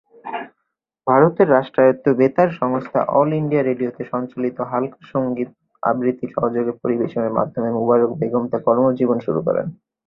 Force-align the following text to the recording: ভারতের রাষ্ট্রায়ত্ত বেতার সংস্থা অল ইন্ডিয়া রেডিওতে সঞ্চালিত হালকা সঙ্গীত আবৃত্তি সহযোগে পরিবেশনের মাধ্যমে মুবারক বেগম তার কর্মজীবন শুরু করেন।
ভারতের 1.07 1.47
রাষ্ট্রায়ত্ত 1.49 2.05
বেতার 2.19 2.49
সংস্থা 2.59 2.99
অল 3.19 3.29
ইন্ডিয়া 3.39 3.63
রেডিওতে 3.63 4.03
সঞ্চালিত 4.13 4.57
হালকা 4.71 5.01
সঙ্গীত 5.13 5.49
আবৃত্তি 5.83 6.27
সহযোগে 6.35 6.73
পরিবেশনের 6.81 7.35
মাধ্যমে 7.37 7.69
মুবারক 7.77 8.11
বেগম 8.19 8.43
তার 8.51 8.61
কর্মজীবন 8.67 9.17
শুরু 9.25 9.39
করেন। 9.47 9.67